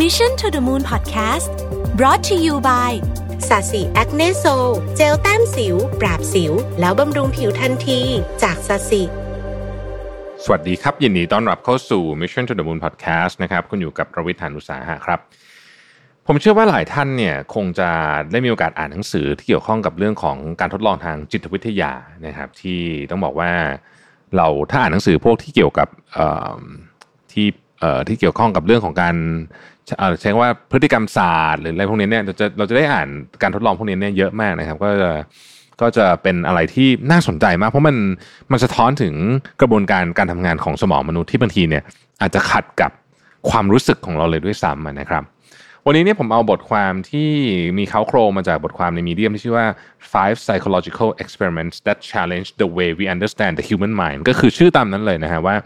[0.00, 1.50] Mission to the Moon Podcast
[1.98, 2.92] brought to you by
[3.48, 4.44] Sasi Acne Sol
[4.96, 8.00] เจลแต้มสิว ปราบสิว แล้วบำรุงผิวทันที
[8.42, 9.02] จาก Sasi
[10.44, 15.20] สวัสดีครับยินดีต้อนรับเข้าสู่ Mission to the Moon Podcast นะครับคุณอยู่กับรวิศ หาญอุตสาหะครับ
[16.26, 17.90] ผมเชื่อว่าหลายท่านเนี่ยคงจะ
[18.32, 21.92] ได้มีโอกาสอ่านหนังสือที่เกี่ยวข้องกับเรื่องของการทดลองทางจิตวิทยา
[22.26, 22.80] นะครับ ที่
[23.10, 23.52] ต้องบอกว่า
[24.36, 26.28] เราถ้าอ่านหนังสือพวกที่เกี่ยวกับเอ่
[26.58, 26.60] อ
[27.32, 27.61] ที่เอ่อ
[28.08, 29.14] ที่เกี่ยวข้องกับเรื่องของการ
[29.98, 33.08] เอ่อใช้คำว่าพฤติกรรมศาสตร์หรืออะไรพวกนี้เนี่ยเราจะเราจะได้อ่าน
[33.42, 35.10] การทดลองพวกนี้เนี่ยเยอะมากนะครับ ก็จะ
[35.80, 37.96] ก็จะเป็นอะไรที่น่าสนใจมาก เพราะมัน
[38.52, 39.14] มันสะท้อนถึง
[39.60, 41.82] กระบวนการการทำงานของสมองมนุษย์ที่บางทีเนี่ย
[42.20, 42.90] อาจจะขัดกับ
[43.50, 45.22] ความรู้สึกของเราเลยด้วยซ้ำนะครับ
[45.86, 47.30] วันนี้เนี่ยผมเอาบทความที่
[47.78, 49.66] มีเขาโครงมาจากบทความในมีเดียมที่ชื่อว่า
[50.12, 55.56] five psychological experiments that challenge the way we understand the human mind ก็คือชื่อตามนั้นเลยนะฮะว่า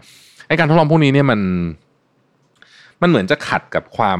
[0.47, 1.39] ไอการทดลองพวกนี้เนี่ยมัน
[3.01, 4.19] มันเหมือนจะขัดกับความ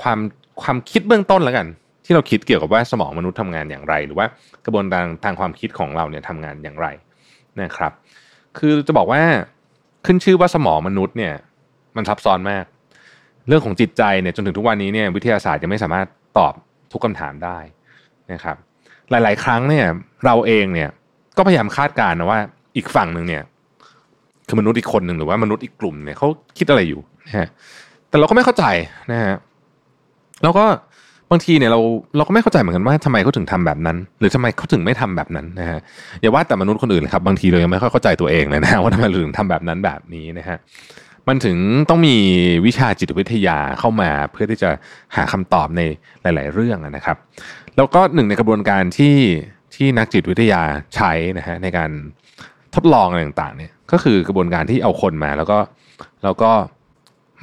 [0.00, 0.18] ความ
[0.62, 1.66] ความคิดเบื้องต้นแล้วกัน
[2.04, 4.26] ที่เราคิดเกี่ยวกับว่าสมองมนุษย์ทำงานอย่างไร หรือว่า
[4.64, 6.86] กระบวนการทางความคิดของเราเนี่ยทำงานอย่างไร
[7.60, 7.92] นะครับ
[8.58, 9.22] คือจะบอกว่า
[10.06, 11.34] ขึ้นชื่อว่าสมองมนุษย์เนี่ย
[11.96, 12.64] มันซับซ้อนมาก
[13.48, 16.06] เรื่องของจิตใจเนี่ยจนถึงทุกวันนี้เนี่ยวิทยาศาสตร์ยังไม่สามารถ
[16.38, 16.54] ตอบ
[16.92, 17.58] ทุกคำถามได้
[18.32, 18.56] นะครับ
[19.10, 19.86] หลาย ๆ ครั้งเนี่ย
[20.24, 20.90] เราเองเนี่ย
[21.36, 22.40] ก็พยายามคาดการณ์นะว่า
[22.76, 23.42] อีกฝั่งหนึ่งเนี่ย
[24.48, 27.48] คือมนุษย์อีกคนหนึ่งหรือว่ามนุษย์อีกกลุ่มเนี่ยเขาคิดอะไรอยู่ นะฮะ
[28.08, 28.64] แต่เราก็ไม่เข้าใจ
[29.12, 29.34] นะฮะ
[30.42, 30.66] แล้วก็
[31.30, 31.80] บางทีเนี่ยเรา
[32.16, 35.78] เราก็ไม่เข้าใจเหมือนกันว่าทำไมเขาถึงทำแบบนั้น หรือทำไมเขาถึงไม่ทำแบบนั้นนะฮะ
[36.20, 40.56] อย่าว่าแต่มนุษย์คนอื่นเลยครับบางทีเรายังไม่ค่อยเข้าใจตัวเองเลยนะว่าทำไมเราถึงทำแบบนั้นแบบนี้นะฮะ
[41.28, 41.56] มันถึง
[41.88, 42.16] ต้องมี
[42.66, 44.70] วิชาจิตวิทยาเข้ามาเพื่อที่จะ
[45.16, 45.80] หาคำตอบใน
[46.22, 47.16] หลาย ๆ เรื่องนะครับ
[47.76, 49.16] แล้วก็หนึ่งในกระบวนการที่
[49.74, 50.62] ที่นักจิตวิทยา
[50.94, 51.90] ใช้นะฮะในการ
[52.74, 55.58] ทดลองอะไรต่างๆเนี่ยก็คือกระบวนการที่เอาคนมาแล้วก็
[56.24, 56.50] แล้วก็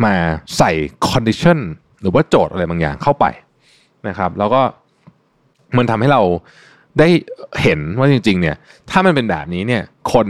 [0.05, 0.13] มา
[0.57, 0.71] ใส่
[1.09, 1.59] condition
[2.01, 3.25] หรือว่าโจทย์อะไรบางอย่างเข้าไป
[4.07, 4.61] นะครับ แล้วก็
[5.77, 6.21] มันทำให้เรา
[6.99, 7.07] ได้
[7.61, 8.55] เห็นว่าจริง ๆ เนี่ย
[8.89, 9.83] ถ้ามันเป็นแบบนี้เนี่ย
[10.13, 10.27] คน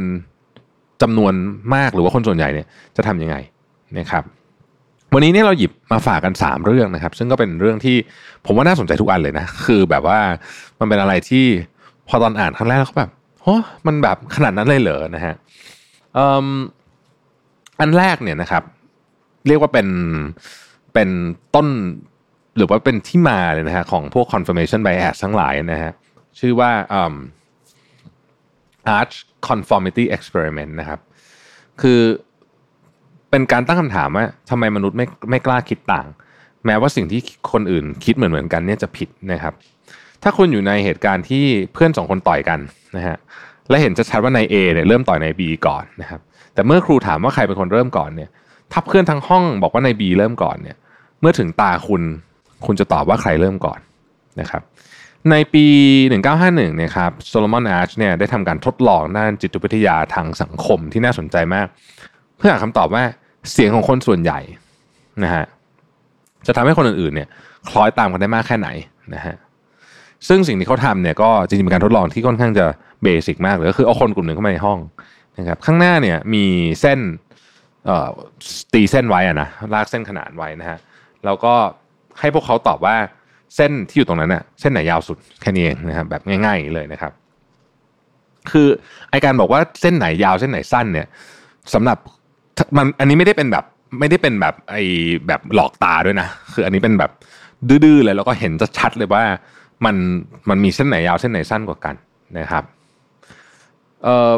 [1.02, 1.34] จำนวน
[1.76, 3.36] มากหรือว่าคนส่วนใหญ่เนี่ยจะทำยังไง
[3.98, 4.24] นะครับ
[5.14, 7.96] วันนี้เนี่ยเราหยิบมาฝากกัน 3 เรื่องนะครับ ซึ่งก็เป็นเรื่องที่
[8.46, 10.20] ผมว่าน่าสนใจทุกอันเลยนะ คือแบบว่า
[10.80, 11.46] มันเป็นอะไรที่
[12.08, 13.56] พอตอนอ่านครั้งแรกแล้วก็แบบโอ้
[13.88, 15.36] มันแบบขนาดนั้นเลยเหรอนะฮะ
[17.80, 18.64] อันแรกเนี่ยนะครับ
[19.48, 19.88] เรียกว่าเป็น
[20.94, 21.10] เป็น
[21.56, 21.68] ต้น
[22.58, 25.92] หรือว่าเป็นที่มาเลยนะฮะของพวก confirmation bias ทั้งหลายนะฮะ
[26.40, 26.72] ชื่อว่า
[28.98, 29.16] arch
[29.48, 31.00] conformity experiment นะครับ
[31.82, 32.00] คือ
[33.30, 36.08] เป็นการตั้งคำถามว่าทำไมมนุษย์ไม่ไม่กล้าคิดต่าง
[36.66, 37.22] แม้ว่าสิ่งที่
[37.52, 39.54] คนอื่นคิดเหมือนเหมือนกันเนี่ยจะผิดนะครับ
[40.24, 41.44] ถ้าคุณอยู่ในเหตุการณ์ที่
[41.74, 42.60] เพื่อนสองคนต่อยกัน
[42.98, 43.18] นะฮะ
[43.70, 46.22] และเห็นชัดว่านาย A เนี่ยเริ่มต่อยนาย B ก่อนนะครับ
[46.54, 48.30] แต่เมื่อครูถามว่าใครเป็นคนเริ่มก่อนเนี่ย
[48.72, 50.78] ถ้าเพื่อนทั้งห้องบอกว่านาย B เริ่มก่อนเนี่ย
[51.22, 52.02] เมื่อถึงตาคุณ
[52.66, 53.80] คุณจะตอบว่าใครเริ่มก่อน
[54.42, 54.62] นะครับ
[55.32, 55.66] ในปี
[56.16, 61.68] 1951เนี่ยครับโซโลมอนอาร์ชเนี่ยได้ทำการทดลองด้านจิตวิทยาทางสังคมที่น่าสนใจมาก
[62.38, 63.04] เพื่อหาคำตอบว่า
[63.52, 64.40] เสียงของคนส่วนใหญ่
[65.24, 65.46] นะฮะ
[66.48, 67.28] จะทำให้คนอื่นๆเนี่ย
[67.70, 68.70] คล้อยตามกันได้มากแค่ไหน
[69.16, 69.36] นะฮะ
[70.28, 72.66] ซึ่งสิ่งที่เขาทำเนี่ยก็จริงๆเป็นการทดลองที่ค่อนข้างจะ
[73.04, 74.80] เบสิกมากเลยก็คือเอาคนกลุ่มหนึ่งเข้ามาในห้อง
[75.40, 76.46] นะครับข้างหน้าเนี่ยมี
[76.82, 77.00] เส้น
[78.74, 80.78] ตีเส้นไว้อะนะลากเส้นขนานไว้นะฮะ
[81.26, 81.54] แล้วก็
[82.20, 82.96] ให้พวกเขาตอบว่า
[83.56, 87.12] เส้นที่อยู่ตรงนั้นน่ะเส้นไหนยาวสุดแค่นี้เองนะครับแบบง่ายๆเลยนะครับ
[88.52, 88.68] คือ
[89.10, 91.08] ไอการบอกว่าเส้นไหนยาวเส้นไหนสั้นเนี่ย
[91.74, 91.98] สำหรับ
[92.78, 93.66] มันอันนี้ไม่ได้เป็นแบบ
[94.00, 94.76] ไม่ได้เป็นแบบไอ
[95.28, 97.12] แบบหลอกตาด้วยนะคืออันนี้เป็นแบบ
[97.70, 99.24] ดื้อๆเลยแล้วก็เห็นจะชัดเลยว่า
[99.86, 99.96] มัน
[100.50, 101.96] มันมีเส้นไหนยาวเส้นไหนสั้นกว่ากัน
[102.38, 102.64] นะครับ
[104.04, 104.34] เอ่อ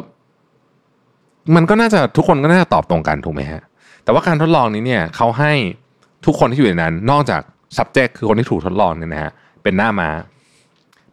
[1.55, 3.61] มันก็น่าจะทุกคนก็น่าจะตอบตรงกันถูกไหมฮะ
[4.03, 5.53] แต่ว่าการทดลองนี้เนี่ยเขาให้
[6.25, 7.41] ทุกคนที่อยู่ในนั้น นอกจาก
[7.77, 9.31] subject คือคนที่ถูกทดลองเนี่ยนะฮะ
[9.63, 10.09] เป็นหน้ามา้า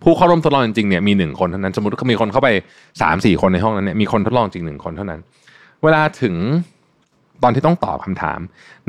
[0.03, 2.49] ผู้เข้าร่วมทดลองจริงๆเนี่ยมีหนึ่งคนเท่านั้นสมมติเขามีคนเข้าไป
[3.01, 5.21] สามสี่คนในห้องนั้นเนี่ยมีคนทดลองจริงหนึ่งคนเท่านั้น
[5.83, 6.35] เวลาถึง
[7.43, 8.41] ตอนที่ต้องตอบคำถาม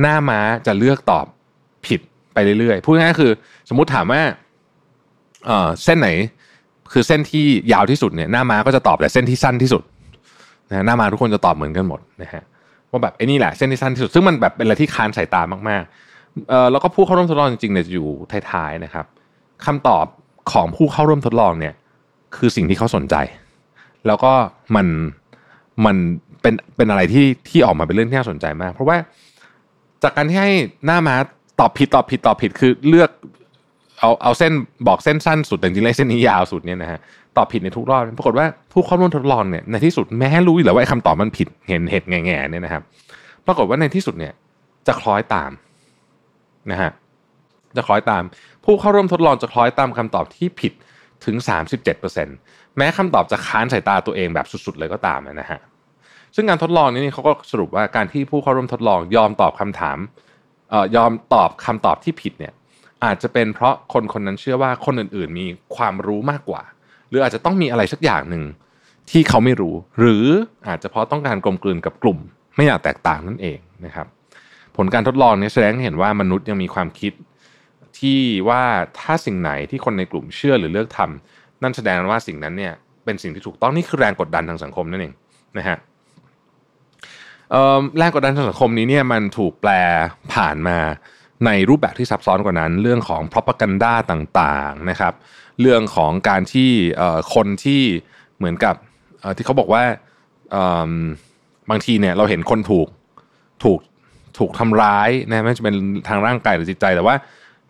[0.01, 1.25] หน้าม้าจะเลือกตอบ
[1.85, 1.99] ผิด
[2.33, 3.31] ไปเรื่อยๆพูดง่ายๆคือ
[3.69, 4.21] สมมติถามว่า
[5.45, 6.09] เออเส้นไหน
[6.91, 9.83] คือเส้นที่ยาวที่สุดเนี่ยหน้าม้าก็จะตอบแต่เส้นที่สั้นที่สุด
[10.69, 12.43] นะหน้ามาทุกคนจะตอบเหมือนกันหมดนะฮะ
[12.91, 18.07] ว่าแบบไอ้นี่แหละเส้นที่สั้นที่สุดซึ่งมันแบบเป็นอะไรที่คานสายตามากๆเอ่อแล้วก็ผู้เข้าร่วมทดลองจริงๆเนี่ยจะอยู่
[18.51, 19.05] ท้ายๆนะครับ
[19.65, 20.05] คำตอบ
[20.51, 21.73] ของผู้เข้าร่วมทดลองเนี่ย
[22.35, 23.15] คือสิ่งที่เขาสนใจ
[24.07, 24.31] แล้วก็
[24.75, 24.87] มัน
[25.85, 25.95] มัน
[26.41, 28.97] เป็นเป็นอะไรที่ที่ออกมาเป็นเรื่องที่น่าสนใจมาก เพราะว่า
[30.03, 30.53] จากการที่ให้
[30.85, 31.15] หน้ามา
[31.59, 33.09] ตอบผิดตอบผิดตอบผิดคือเลือก
[33.99, 34.51] เอาเอาเส้น
[34.87, 36.99] บอกเส้นสั้นสุดแต่จริงๆแล้วเส้นนี้ยาวสุดเนี่ยนะฮะ
[37.37, 42.83] ตอบผิดในทุกรอบปรากฏว่าผู้เข้าร่วมทดลองเนี่ยในที่สุดแม้รู้อยู่แล้วว่าคำตอบมันผิดเห็นเห็ดแง่ๆเนี่ยนะครับ
[43.47, 44.33] ปรากฏว่าในที่สุดเนี่ย
[44.87, 45.51] จะคล้อยตาม
[46.71, 46.91] นะฮะ
[47.75, 48.23] จะคล้อยตาม
[48.65, 50.73] ผู้เข้าร่วมทดลองจะคล้อยตามคำตอบที่ผิด
[51.25, 51.35] ถึง
[52.07, 55.59] 37%แม้คำตอบจะค้านสายตาตัวเองแบบสุดๆเลยก็ตามนะฮะ
[56.35, 59.97] ซึ่งการทดลองนี้เขาก็สรุปว่าการที่ผู้เข้าร่วมทดลองยอมตอบคำถาม
[60.69, 62.53] เอ่อยอมตอบคำตอบที่ผิดเนี่ย
[63.05, 65.45] อาจจะเป็นเพราะคนคนนั้นเชื่อว่าคนอื่นๆ มี
[65.75, 66.61] ความรู้มากกว่า
[67.09, 68.43] หรืออาจจะต้องมีอะไรสักอย่างหนึ่ง
[69.11, 70.25] ที่เขาไม่รู้ หรือ
[70.67, 72.17] อาจจะเพราะต้องการกลมกลืนกับกลุ่ม
[72.55, 74.07] ไม่อยากแตกต่างนั่นเองนะครับ
[74.77, 77.13] ผลการทดลองนี้แสดงให้เห็นว่ามนุษย์ยังมีความคิด
[77.99, 78.19] ที่
[78.49, 78.63] ว่า
[78.99, 82.73] ถ้าสิ่งไหนที่คนในกลุ่มเชื่อหรือเลือกทำนั่นแสดงว่าสิ่งนั้นเนี่ย
[83.05, 85.13] เป็นสิ่งที่ถูกต้องนี่คือแรงกดดันทางสังคมนั่นเอง
[85.57, 85.77] นะฮะ
[87.97, 89.71] แรงกดดันทางสังคมนี้เนี่ยมันถูกแปล
[90.33, 90.77] ผ่านมา
[91.45, 95.13] ในรูปแบบที่ซับซ้อนกว่านั้น เรื่องของ propaganda ต่างๆนะครับ
[95.61, 96.71] เรื่องของการที่
[97.35, 97.81] คนที่
[98.37, 98.75] เหมือนกับ
[99.37, 99.83] ที่เขาบอกว่า
[101.69, 102.87] บางทีเนี่ยเราเห็นคนถูก
[103.63, 103.79] ถูก
[104.37, 105.75] ถูกทำร้ายนะไม่จะเป็น
[106.07, 107.15] ทางร่างกายหรือจิตใจแต่ว่า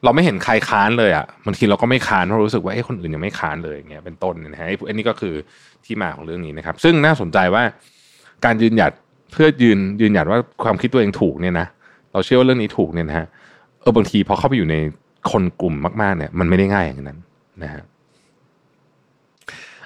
[0.03, 5.33] เราไม่เห็นใครค้านเลยอะ่ะบางทีเราก็ไม่ค้านเพราะรู้สึกว่าเอ้คนอื่นยังไม่ค้านเลยอย่างเงี้ยเป็นต้นนะฮะอันนี้ก็คือ
[5.85, 7.63] ที่มาของเรื่องนี้นะครับ ซึ่งน่าสนใจว่า
[8.45, 8.91] การยืนหยัด
[9.31, 11.67] เพื่อยืนยืนหยัดว่าความคิดตัวเองถูกเนี่ยนะ
[12.13, 13.27] เราเชื่อว่าเรื่องนี้ถูกเนี่ยนะฮะ
[13.87, 14.75] ออบางทีพอเข้าไปอยู่ใน
[15.31, 17.19] คนกลุ่มมากๆเนี่ย มันไม่ได้ง่ายอย่างนั้น
[17.63, 17.83] นะฮะ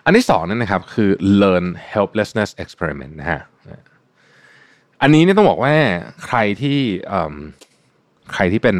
[0.05, 1.09] อันที่สองนั่นนะครับคือ
[1.41, 3.41] learn helplessness experiment นะฮะ
[5.01, 5.73] อันนี้เนี่ยต้องบอกว่า
[6.25, 6.77] ใครที่
[8.33, 8.77] ใครที่เป็น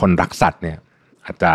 [0.00, 0.78] คนรักสัตว์เนี่ย
[1.24, 1.52] อาจจะ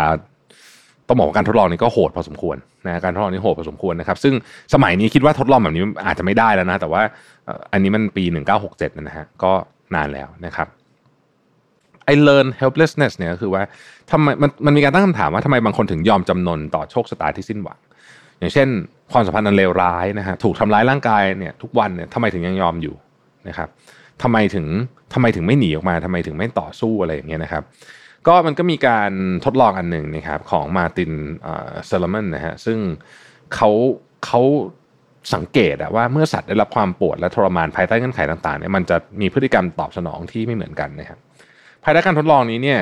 [1.08, 2.56] ต้องบอกว่าการทดลองนี้ก็โหดพอสมควร
[2.86, 4.34] นะการทดลองนี้โหดพอสมควรนะครับ ซึ่ง
[4.74, 7.02] สมัยนี้คิดว่าทดลองแบบนี้อาจจะไม่ได้แล้วนะ แต่ว่า
[7.72, 8.24] อันนี้มันปี
[8.60, 9.52] 1967นะฮะก็
[9.94, 10.68] นานแล้วนะครับ
[12.08, 13.62] ไอ้ learn helplessness เนี่ยก็คือว่า
[14.10, 17.78] ทำไมมันมันมีการตั้งคำถามว่าทำไมบางคนถึงยอมจำนนต่อโชคชะตาที่สิ้นหวัง
[18.38, 18.68] อย่างเช่น
[19.12, 22.94] ความสัมพันธ์อันเลวร้ายนะฮะถูกทำร้ายร่างกายเนี่ยทุกวันเนี่ยทำไมถึงยังยอมอยู่
[23.48, 23.68] นะครับ
[24.22, 24.66] ทำไมถึง
[25.14, 27.62] ทำไมถึงไม่หนีออกมาทำไมถึงไม่ต่อสู้อะไรอย่างเงี้ยนะครับ
[28.26, 29.10] ก็มันก็มีการ
[29.44, 31.12] ทดลองอันหนึ่งนะครับของมาติน
[31.86, 32.78] เซลมอนนะฮะซึ่ง
[33.54, 33.70] เขา
[34.26, 34.40] เขา
[35.34, 41.18] สังเกตว่าเมื่อสัตว์ได้รับความปวดและทรมานภายใต้เงื่อนไขต่างๆเนี่ยมันจะมีพฤติกรรมตอบสนองที่ไม่เหมือนกันนะครับ
[41.88, 42.80] ภายใต้การทดลองนี้เนี่ย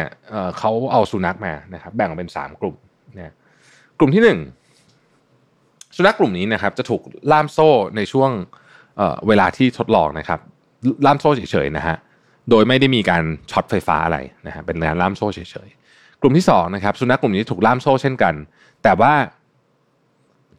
[0.59, 2.77] เขาเอาสุนัขมานะครับ แบ่งเป็นสามกลุ่ม
[3.15, 3.33] เนี่ย
[3.99, 4.39] กลุ่มที่หนึ่ง
[5.97, 8.31] สุนัขกลุ่มนี้นะครับ จะถูกล่ามโซ่ในช่วง
[9.29, 10.41] เวลาที่ทดลองนะครับ
[11.07, 11.97] ล่ามโซ่เฉยๆนะฮะ
[12.51, 18.35] โดยไม่ได้มีการช็อตไฟฟ้าอะไรนะฮะเป็นการล่ามโซ่เฉยๆกลุ่มที่2นะครับ สุนัขกลุ่มนี้ถูกล่ามโซ่เช่นกัน
[18.83, 19.13] แต่ว่า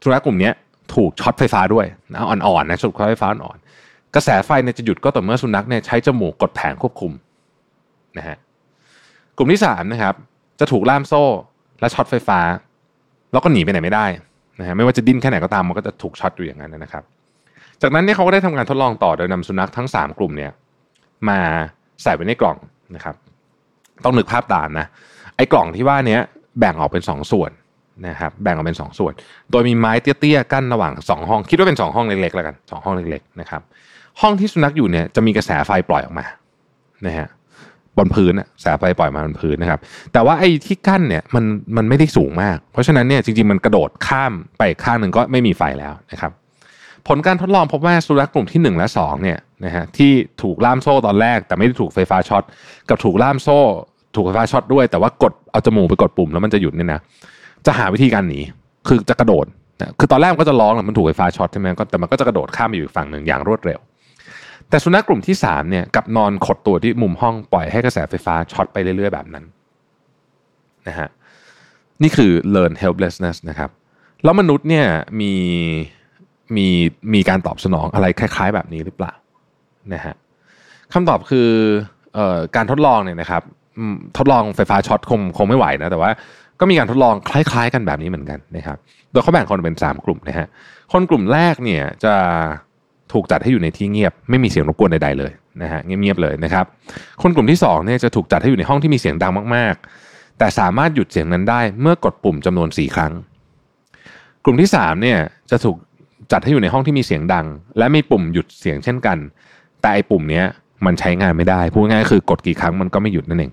[0.04, 0.52] สุนัขกลุ่มนี้
[0.96, 3.58] ถูกช็อตไฟฟ้าด้วยนะอ่อนๆนะช็อตไฟฟ้าอ่อน
[4.16, 7.12] กระแสไฟเนี่ยจะหยุดก็ต่อเมื่อสุนัขเนี่ยใช้จมูกกดแผงควบคุม
[8.18, 8.38] นะฮะ
[9.38, 10.16] กลุ่มที่3นะครับ
[10.60, 11.24] จะถูกล่ามโซ่
[11.80, 12.40] และช็อตไฟฟ้า
[13.32, 14.06] แล้วก็หนีไปไหนไม่ได้
[14.60, 17.04] นะฮะไม่ว่าจะดิ้นแค่ไหนก็ตามมันก็จะถูกช็อตอยู่อย่างนั้นนะครับ
[17.82, 20.52] จากนั้นเนี่ยเขาก็ได้ทำการทดลองต่อโดยนำสุนัขทั้ง 3 กลุ่มเนี่ย
[21.30, 21.40] มา
[22.04, 22.58] ใส่ไว้ในกล่อง
[22.96, 23.16] นะครับ
[24.04, 24.86] ต้องนึกภาพตามนะ
[25.36, 26.20] ไอ้กล่องที่ว่านี้
[26.60, 27.52] แบ่งออกเป็น 2 ส่วน
[28.08, 29.14] นะครับแบ่งออกเป็น 2 ส่วน
[29.52, 33.62] โดยมีไม้เตี้ยๆกั้นระหว่าง 2 ห้อง คิดว่าเป็น 2 ห้องเล็กๆแล้วกัน 2 ห้องเล็กๆนะครับ
[34.22, 36.26] ห้องที่สุนัขอยู่เนี่ยจะมีกระแสไฟปล่อยออกมา
[37.06, 37.28] นะฮะ
[37.98, 39.80] บนพื้นอะแสไฟปล่อยมาบนพื้นนะครับ
[40.14, 41.44] แต่ว่าไอ้ที่กั้นเนี่ยมัน
[41.78, 46.32] มันไม่ได้สูงมาก เพราะฉะนั้นเนี่ยจริงๆมันกระโดดข้ามไปข้างหนึ่งก็ไม่มีไฟแล้วนะครับ
[47.08, 50.12] ผลการทดลองพบว่าสุนัขกลุ่มที่ 1 และ2เนี่ยนะฮะที่
[50.42, 52.44] ถูกล่ามโซ่ตอนแรก แต่ไม่ได้ถูกไฟฟ้าช็อต
[52.90, 53.60] กับถูกล่ามโซ่
[54.16, 57.00] ถูกไฟฟ้าช็อตด้วย แต่ว่ากดเอาจมูกไปกดปุ่มแล้วมันจะหยุดเนี่ยนะ
[57.66, 58.40] จะหาวิธีการหนี
[58.88, 59.46] คือจะกระโดด
[59.82, 63.80] นะคือตอนแรกมันก็จะร้องแหละมันถูกไฟฟ้าช็อตใช่ไหมก็แต่มันก็จะกระโดดข้ามไปอยู่ฝั่งหนึ่งอย่างรวดเร็ว
[64.70, 69.46] แต่สุนัขกลุ่มที่3เนี่ยกลับนอนขดตัวที่มุมห้องปล่อยให้กระแสไฟฟ้าช็อตไปเรื่อยๆ แบบนั้น
[70.88, 71.10] นะฮะ
[72.02, 73.70] นี่คือ learned helplessness นะครับ
[74.24, 74.88] แล้วมนุษย์เนี่ย
[75.22, 75.34] มี
[76.56, 76.68] มี
[77.14, 79.14] มีการตอบสนองอะไรคล้ายๆ แบบนี้หรือเปล่า
[79.94, 80.16] นะฮะ
[80.94, 81.50] คำตอบคือ
[82.18, 83.44] ออการทดลองเนี่ยนะครับ
[84.18, 86.12] ทดลองไฟฟ้าช็อตคงคงไม่ไหวนะแต่ว่า
[86.60, 88.78] ก็มีการทดลองคล้าย ๆ กันแบบนี้เหมือนกันนะครับ
[89.12, 90.48] โดยเขาแบ่งคนเป็น 3 กลุ่มนะฮะ
[90.94, 92.16] คนกลุ่มแรกเนี่ยจะ
[93.14, 96.66] ถูกจัดให้อยู่ในที่เงียบ ไม่มีเสียงรบกวนใดๆเลยนะฮะเงียบๆเลยนะครับ
[97.22, 103.14] คนกลุ่มที่2เนี่ยจะถูกจัดให้อยู่ในห้องที่มีเสียงดังมากๆ แต่สามารถหยุดเสียงนั้นได้เมื่อกดปุ่มจำนวน 4 ครั้ง
[104.44, 105.20] กลุ่มที่3เนี่ย
[105.52, 105.78] จะถูก
[106.32, 107.46] จัดให้อยู่ในห้องที่มีเสียงดัง
[107.78, 109.18] และมีปุ่มหยุดเสียงเช่นกัน
[109.82, 110.44] แต่ไอ้ปุ่มนี้
[110.86, 113.52] มันใช้งานไม่ได้พูดง่ายคือกดกี่ครั้งมันก็ไม่หยุดนั่นเอง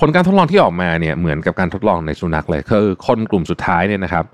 [0.00, 4.24] ผลการทดลองที่ออกมาเนี่ยเหมือนกับการทดลองในสุนัขเลยคือคนกลุ่มสุดท้ายเนี่ยนะครับ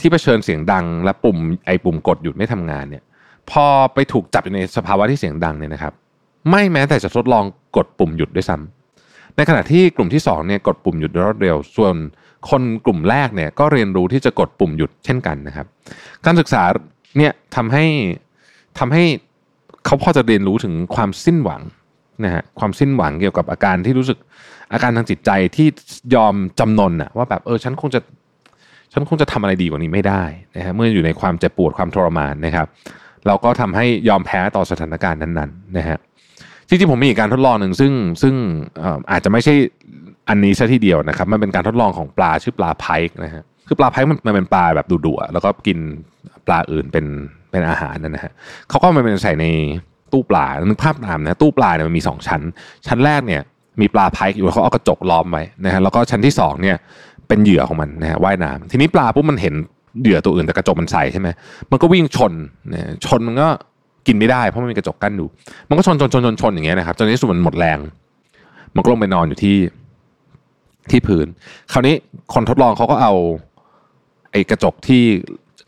[0.00, 3.02] ที่เผชิญเสียงดัง และปุ่มไอปุ่มกดหยุดไม่ทำงานเนี่ย
[3.50, 5.92] พอไปถูกจับอยู่ในสภาวะที่เสียงดังเนี่ยนะครับ
[6.50, 7.44] ไม่แม้แต่จะทดลอง
[7.76, 11.94] กดปุ่มหยุดด้วยซ้ำในขณะที่กลุ่มที่2เนี่ยกดปุ่มหยุดรวดเร็ว ส่วน
[12.50, 15.66] คนกลุ่มแรกเนี่ยก็เรียนรู้ที่จะกดปุ่มหยุดเช่นกันนะครับ
[16.24, 16.62] การศึกษา
[17.18, 17.84] เนี่ยทำให้
[18.78, 19.04] ทำให้
[19.84, 21.62] เขาพอจะเรียนรู้ถึงความสิ้นหวัง
[22.24, 24.18] นะฮะความสิ้นหวังเกี่ยวกับอาการที่รู้สึก
[24.72, 25.68] อาการทางจิตใจที่
[26.14, 28.00] ยอมจำนนอะว่าแบบเออฉันคงจะ
[28.94, 30.22] ฉันคงจะทำอะไรดีกว่านี้ไม่ได้
[30.56, 32.66] นะฮะเมื่ออยู่ในความเจ็บปวดความทรมานนะครับ
[33.26, 35.98] เราก็ทำให้ยอมแพ้ต่อสถานการณ์นั้นๆนะฮะ
[36.68, 38.34] จริงๆผมมีการทดลองหนึ่งซึ่งซึ่ง
[39.10, 39.54] อาจจะไม่ใช่
[40.28, 45.78] อันนี้ซะทีเดียวนะครับ มันเป็นการทดลองของปลาชื่อปลาไพค์นะฮะคือปลาไพค์มันเป็นปลาแบบดุๆแล้วก็กิน
[46.46, 47.06] ปลาอื่นเป็น
[47.50, 48.32] เป็นอาหารนะฮะ
[48.68, 49.46] เขาก็มันเป็นใส่ใน
[50.12, 52.42] ตู้ปลานึกภาพตามนะตู้ปลาเนี่ยมันมีสองชั้น
[52.86, 53.42] ชั้นแรกเนี่ย
[53.80, 56.76] มีปลาไพค์อยู่เขาเอากระจกล้อมไว้นะฮะแล้วก็ชั้นที่สองเนี่ย
[57.28, 59.54] เป็นเหยื่อของมันนะฮะว่ายน้ำทีนี้ปลาปุ๊บมันเห็น
[60.02, 61.28] เหยื่อตัวอื่นแต่กระจกมันใสใช่ไหม
[61.70, 62.32] มันก็วิ่งชน
[62.72, 63.48] นะชนมันก็
[64.06, 65.28] กินไม่ได้เพราะมันมีกระจกกั้นอยู่
[65.68, 67.78] มันก็ชนชนชนชนชนอย่างเงี้ยนะครับจนในที่สุดมันหมดแรง
[68.74, 69.56] มันก็ลงไปนอนอยู่ที่
[70.90, 71.26] ที่พื้น
[71.72, 71.94] คราวนี้
[72.34, 73.12] คนทดลองเขาก็เอา
[74.32, 75.02] ไอ้กระจกที่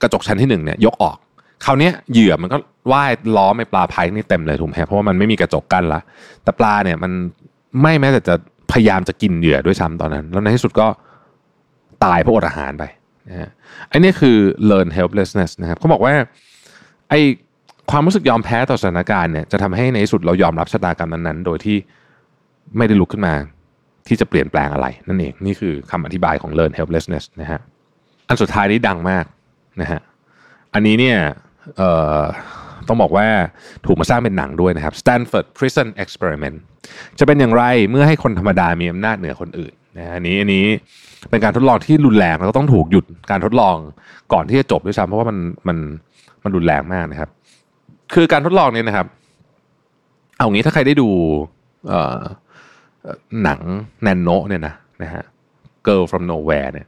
[0.03, 1.17] กระจกชั้นที่หนึ่งเนี่ยยกออก
[1.65, 2.57] คราวนี้เหยื่อมันก็
[2.93, 6.01] ว่ายล้อมไอ้ปลาไพนี่เต็มเลยถูกไหมเพราะว่ามันไม่มีกระจกกั้นละ
[6.43, 7.13] แต่ปลาเนี่ยมัน
[7.83, 8.35] ไม่แม้แต่จะ
[8.73, 10.87] พยายามจะกินเหยื่อด้วยซ้ำตอนนั้น แล้วในที่สุดก็
[12.05, 12.85] ตายเพราะอดอาหารไป
[13.29, 13.51] นะฮะ
[13.89, 14.37] ไอ้นี่คือ
[14.71, 16.15] learn helplessness นะครับเขาบอกว่า
[17.11, 17.21] ไอ้
[17.91, 21.77] ความรู้สึกยอมแพ้ต่อสถานการณ์เนี่ยจะทำให้ในที่สุดเรายอมรับชะตากรรมนั้นๆ โดยที่
[22.77, 23.35] ไม่ได้ลุกขึ้นมา
[24.09, 27.61] ที่จะเปลี่ยนแปลงอะไร นั่นเองนี่คือคำอธิบายของ learn helplessness นะฮะ
[28.29, 29.25] อันสุดท้ายนี้ดังมาก
[29.81, 30.01] นะฮะ
[30.75, 31.19] อันนี้เนี่ย
[32.89, 33.27] ต้องบอกว่า
[33.87, 36.57] ถูกมาสร้างเป็นหนังด้วยนะครับ Stanford Prison Experiment
[37.19, 40.67] จะเป็นอย่างไรเมื่อให้คนธรรมดามีอำนาจเหนือคนอื่นนะอันนี้อันนี้
[41.31, 43.77] เป็นการทดลองที่รุนแรงแล้วก็ต้องถูกหยุดการทดลอง
[44.33, 45.79] ก่อนที่จะจบด้วยซ้ำเพราะว่ามันมัน
[46.45, 47.31] มันรุนแรงมากนะครับ
[48.15, 49.07] คือการทดลองเนี้นะครับ
[50.37, 51.09] เอางี้ถ้าใครได้ดู
[53.43, 53.61] หนัง
[54.03, 55.25] แนนโนเนี่ยนะนะฮะ
[55.87, 56.87] Girl from Nowhere เนี่ย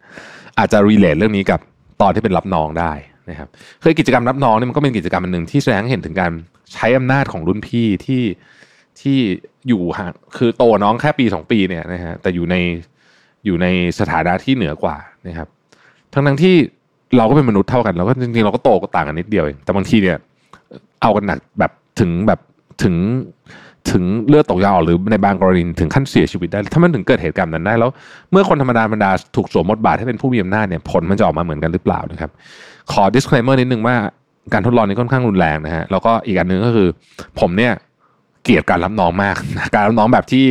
[0.59, 1.61] อาจจะรีเลทเรื่องนี้กับ
[2.03, 2.93] ตอนที่เป็นรับน้องได้
[3.31, 3.49] นะครับ
[3.81, 6.33] เคยกิจกรรมรับน้องเนี่ยมันก็เป็นกิจกรรมอันหนึ่งที่แสดงเห็นถึงการ
[6.73, 8.23] ใช้อำนาจของรุ่นพี่ที่
[9.01, 9.19] ที่
[9.69, 12.57] อยู่ห่างคือโตน้องแค่ปีสองปีเนี่ยนะฮะแต่อยู่ใน
[13.45, 13.67] อยู่ใน
[13.99, 15.49] สถานะที่เหนือกว่านะครับ
[16.13, 16.55] ทั้งทั้งที่
[17.17, 20.17] เราก็เป็นมนุษย์เท่ากันแล้วก็จริงๆเราก็โตก็ต่างกันนิดเดียวเองแต่บางทีเนี่ย
[21.03, 22.41] เอากันหนักแบบถึงแบบ
[22.83, 22.95] ถึง
[23.91, 27.91] ถึงเลือดตกยาวหรือในบางกรณีถึงขั้นเสียชีวิตได้ ถ้ามันถึงเกิดเหตุการณ์นั้นได้แล้ว
[28.31, 32.31] เมื่อคนธรรมดาบรรดาถูกสวมบทบาทให้เป็นผู้มีอำนาจเนี่ยผลมันจะออกมาเหมือนกันหรือเปล่านะครับ
[32.93, 33.97] ขอ disclaimer นิดนึงว่า
[34.53, 36.89] การทดลองนี้ค่อนข้างรุนแรงนะฮะแล้วก็อีกอันนึงก็คือ
[37.41, 37.73] ผมเนี่ย
[38.43, 39.37] เกลียดการรับน้องมาก
[39.75, 40.47] การรับน้องแบบที่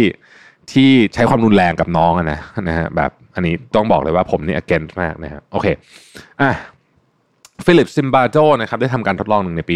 [0.73, 5.67] ที่ใช้ความรุนแรงกับน้องนะนะฮะแบบอันนี้ต้องบอกเลยว่าผมนี่ against มากนะฮะโอเค
[6.41, 6.51] อะ
[7.65, 9.75] ฟิลิปซิมบาโดนะครับได้ทำการทดลองหนึ่งในปี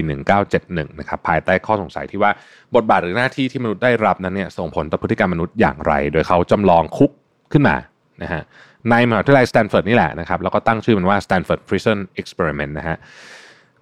[0.49, 2.31] 1971 นะครับภายใต้ข้อสงสัยที่ว่า
[2.75, 7.11] บทบาทหรือหน้าที่ที่มนุษย์ได้รับนั้นเนี่ยส่งผลต่อพฤติกรรมมนุษย์อย่างไร โดยเขาจำลองคุก
[7.51, 7.75] ขึ้นมา
[8.23, 8.41] นะฮะ
[8.89, 12.97] ในมหาวิทยาลัยสแตนฟอร์ดนี่แหละนะครับแล้วก็ตั้งชื่อมันว่า Stanford Prison Experiment นะฮะ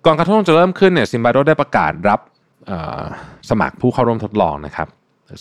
[0.06, 2.20] ก่อนการทดลองจะเริ่มขึ้นเนี่ยซิมบาโดได้ประกาศรับ
[3.50, 4.88] สมัครผู้เข้าร่วมทดลองนะครับ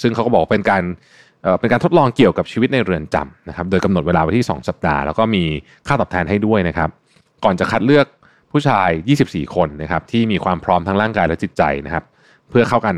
[0.03, 0.83] ซึ่งเขาก็บอกเป็นการ
[1.61, 5.45] เป็นการทดลองเกี่ยวกับชีวิตในเรือนจำนะครับ โดยกำหนดเวลาไว้ที่ 2 สัปดาห์ แล้วก็มี
[5.87, 6.91] ค่าตอบแทนให้ด้วยนะครับ
[7.45, 8.07] ก่อนจะคัดเลือก
[8.53, 8.89] ผู้ชาย
[9.23, 12.05] 24 คนนะครับที่มีความพร้อมทั้งร่างกายและจิตใจนะครับ
[12.51, 12.97] เพื่อเข้ากัน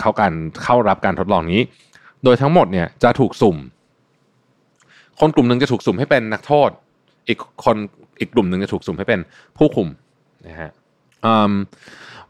[0.00, 1.60] เข้ากันเข้ารับการทดลองนี้
[2.24, 3.56] โดยทั้งหมดเนี่ยจะถูกสุ่ม
[5.20, 6.70] คนกลุ่มหนึ่งจะถูกสุ่มให้เป็นนักโทษ
[7.28, 7.76] อีกคน
[8.20, 9.20] อีกกลุ่มหนึ่งจะถูกสุ่มให้เป็น
[9.58, 9.88] ผู้คุม
[10.46, 10.70] นะฮะ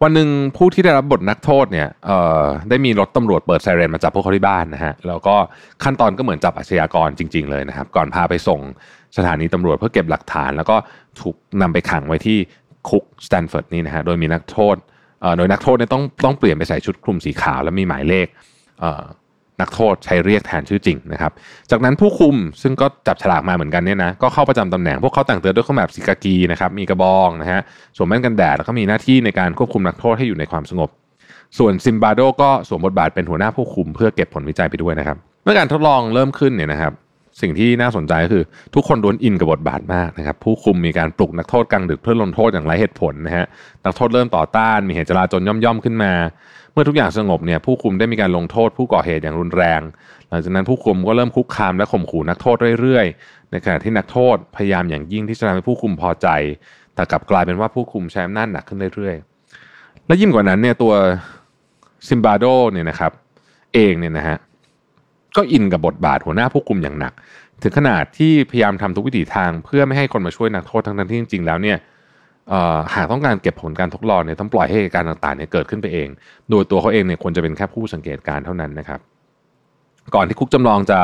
[0.03, 1.89] วันหนึ่งผู้ที่ได้รับบทนักโทษเนี่ย
[2.69, 5.35] ได้มีรถตำรวจเปิดไซเรนมาจับพวกเขาที่บ้านนะฮะแล้วก็
[5.85, 8.61] ขั้นตอนก็เหมือนจับอาชญากรจริง ๆ เลยนะครับ ก่อนพาไปส่ง
[9.17, 10.77] สถานีตำรวจเพื่อเก็บหลักฐาน แล้วก็
[11.21, 12.39] ถูกนำไปขังไว้ที่
[12.89, 14.77] คุกสแตนฟอร์ดนี่นะฮะโดยมีนักโทษ
[15.37, 18.27] โดยนักโทษเนี่ยต้องต้องเปลี่ยนไปใส่ชุดคลุมสีขาว แล้วมีหมายเลข
[19.61, 21.33] นักโทษใช้เรียกแทนชื่อจริงนะครับ
[21.71, 27.61] จากนั้นผู้คุมซึ่งก็จับฉลากมาเหมือนกันเนี่ยนะก็เข้าประจำตำแหน่งพวกเขาแต่งเติมด้วยเครื่องแบบสีกากีนะครับมีกระบองนะฮะ
[27.97, 30.91] สวมแว่นกันแดดแล้วก็มีหน้าที่ในการควบคุมนักโทษให้อยู่ในความสงบ
[31.59, 36.93] ส่วนซิมบาโดก็สวมบทบาทเป็นหัวหน้าผู้คุมเพื่อเก็บผลวิจัยไปด้วยนะครับ เมื่อการทดลองเริ่มขึ้นเนี่ยนะครับ
[37.41, 38.45] สิ่งที่น่าสนใจก็คือ
[38.75, 43.47] ทุกคนโดนอินกับบทบาทมากนะครับผู้คุมมีการปลุกนักโทษกลางดึกเพื่อลงโทษอย่างไรเหตุผลนะฮะ
[43.85, 46.13] นักโทษเริ่มต่อต้านมีเหตุจลาจลย่อมๆขึ้นมา
[46.73, 49.81] เมื่อทุกอย่างสงบเนี่ยผู้คุมได้มีการลงโทษผู้ก่อเหตุอย่างรุนแรง
[50.29, 56.29] หลังจากนั้นผู้คุมก็เริ่มคุกคามและข่มขู่นักโทษเรื่อยๆ ในขณะที่นักโทษพยายามอย่างยิ่งที่จะทำให้ผู้คุมพอใจ
[56.95, 60.93] แต่กลับกลายเป็นว่าผู้คุมใช้อำนาจหนักขึ้นเรื่อยๆ และยิ่งกว่านั้นเนี่ยตัว
[62.09, 63.13] ซิมบาโดเนี่ยนะครับ
[63.75, 64.37] เองเนี่ยนะฮะ
[65.37, 67.13] ก็อินกับบทบาทหัวหน้าผู้คุมอย่างหนัก
[67.63, 71.77] ถึงขนาดที่พยายามทำทุกวิถีทางเพื่อไม่ให้คนมาช่วยนักโทษทั้งนั้นที่จริงๆแล้วเนี่ย
[72.95, 76.09] หากต้องการเก็บผลการทดลองเนี่ยต้องปล่อยให้การต่างๆเนี่ยเกิดขึ้นไปเอง
[76.51, 79.01] โดยตัวเขาเองเนี่ยควรจะเป็นแค่ผู้สังเกตการเท่านั้นนะครับ
[80.15, 80.99] ก่อนที่คุกจำลองจะ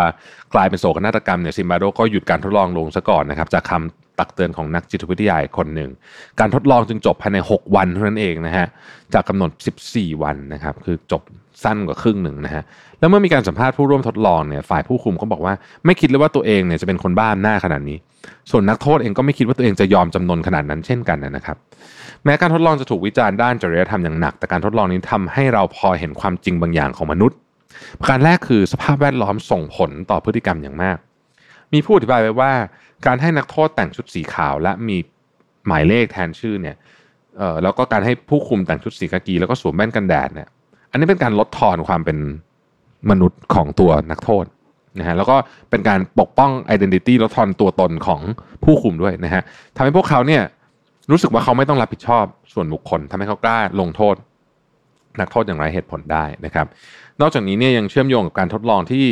[0.55, 3.73] กลายเป็นโศกนาฏกรรมเนี่ยซิมบาโดก็หยุดการทดลองลงซะก่อนนะครับจากค
[4.19, 5.91] ตักเตือนของนักจิตวิทยาคนหนึ่ง
[6.41, 8.67] การทดลองจึงจบภายใน 6 วันเท่านั้นเองนะฮะ
[9.15, 9.51] จากกำหนด
[9.89, 11.23] 14 วันนะครับคือจบ
[11.65, 12.63] สั้นกว่าครึ่งหนึ่งนะฮะ
[12.99, 15.55] แล้วเมื่อมีการสัมภาษณ์ผู้ร่วมทดลองเนี่ยฝ่ายผู้คุมก็บอกว่า
[15.85, 17.99] ไม่คิดเลยว่าตัวเองเนี่ยจะเป็นคนบ้าหน้าขนาดนี้
[18.51, 21.57] ส่วนนักโทษเองก็ไม่คิดว่าตัวเองจะยอมจำนนขนาดนั้นเช่นกันนะครับ
[22.25, 27.37] แม้การทดลองจะถูกวิจารณ์ด้านจริยธรรมอย่างหนัก แต่การทดลองนี้ทำให้เราพอเห็นความจริงบางอย่างของมนุษย์
[28.01, 30.97] ประการแรกคือสภาพแวดล้อมส่งผลต่อพฤติกรรมอย่างมาก
[31.73, 32.53] มีผู้อธิบายไว้ว่า
[33.07, 34.97] การให้นักโทษแต่งชุดสีขาว และมี
[35.67, 36.77] หมายเลขแทนชื่อเนี่ย
[37.39, 40.49] เออแล้วก็การให้ผู้คุมแต่งชุดสีกากีแล้วก็สวมแว่นกันแดดเนี่ย
[40.91, 42.19] อันนี้เป็นการลดทอนความเป็น
[43.11, 44.45] มนุษย์ของตัวนักโทษ
[44.99, 45.37] นะฮะแล้วก็
[45.71, 48.21] เป็นการปกป้อง identity ลดทอนตัวตนของ
[48.65, 49.43] ผู้คุมด้วยนะฮะ
[49.77, 50.43] ทำให้พวกเขาเนี่ย
[51.11, 54.15] รู้สึกว่าเขาไม่ต้องรับผิดชอบส่วนบุคคลทำให้เขากล้าลงโทษ
[55.21, 56.67] นักโทษอย่างไรเหตุผลได้นะครับ
[57.21, 59.05] นอกจากนี้เนี่ยยังเชื่อมโยงกับการทดลองที่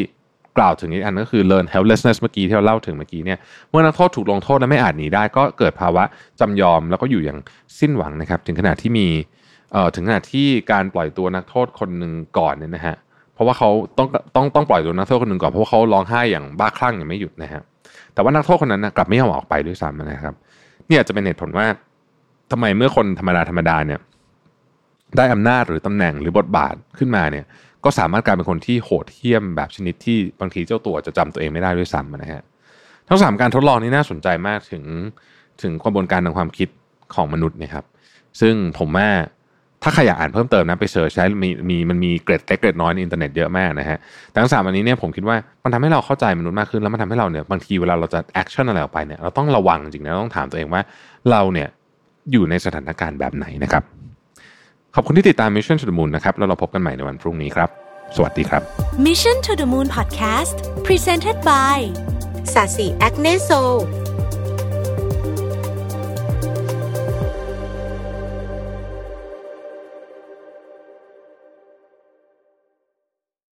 [0.59, 3.39] กล่าวถึงอีกอันก็คือ learn helplessness เมื่อกี้ที่เราเล่าถึงเมื่อกี้เนี่ย
[3.71, 6.05] เมื่อนักโทษถูกลงโทษและไม่อาจหนีได้ ก็เกิดภาวะ
[6.41, 7.39] จำยอมแล้วก็อยู่อย่าง
[7.79, 9.07] สิ้นหวังนะครับ ถึงขนาดที่มี
[9.73, 12.97] เอ่อถึงขนาดที่การปล่อยตัวนักโทษคนหนึ่งก่อนเนี่ยนะฮะ
[13.37, 17.63] เพราะว่าเขาต้องต้องต้องปล่อยตัวนักโทษคนหนึ่งก่อนเพราะว่าเขาร้องไห้อย่างบ้าคลั่งอย่างไม่หยุดนะฮะ
[18.15, 20.35] แต่ว่านักโทษคนนั้นนะกลับไม่ยอมออกไปด้วยซ้ำนะครับ
[20.89, 21.67] เนี่ยจะเป็นเหตุผลว่า
[22.51, 24.01] ทำไมเมื่อคนธรรมดาธรรมดาเนี่ย
[25.17, 27.45] ได้อำนาจหรือตำแหน่งหรือบทบาทขึ้นมาเนี่ย
[27.85, 32.43] ก็สามารถกลายเป็นคนที่โหดเหี้ยมแบบชนิดที่บางทีเจ้าตัวจะจำตัวเองไม่ได้ด้วยซ้ำนะฮะ
[33.09, 34.85] ทั้งสามการทดลองนี้น่าสนใจมากถึง
[35.63, 36.69] ถึงกระบวนการทางความคิด
[37.15, 37.85] ของมนุษย์นะครับ
[38.41, 39.09] ซึ่งผมว่า
[39.89, 43.99] ถ้าใครอยากอ่านเพิ่มเติมนะไปเสิร์ชใช้มีมีมันมีเกร็ดเล็กเกร็ดน้อยในอินเทอร์เน็ตเยอะมากนะฮะ
[44.31, 50.83] แต่ทั้งสามอันนี้เนี่ยผมคิดว่ามันทำให้เราเข้าใจมนุษย์มากขึ้นแล้วมันทำให้เราเนี่ยบางทีเวลาเราจะ action อะไรออกไปเนี่ยเราต้องระวังจริงๆนะต้องถามตัวเองว่า
[51.31, 51.69] เราเนี่ย
[52.33, 53.83] อยู่ในสถานการณ์แบบไหนนะครับ
[54.95, 57.69] ขอบคุณที่ติดตาม Mission to the Moon นะครับแล้วเราพบกันใหม่ในวันพรุ่งนี้ครับ
[58.17, 58.63] สวัสดีครับ
[59.07, 61.79] Mission to the Moon Podcast Presented by
[62.55, 63.51] Sasi Acne Sol